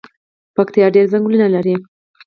پکتیا 0.55 0.87
ډیر 0.95 1.05
ځنګلونه 1.13 1.47
لري 1.55 1.75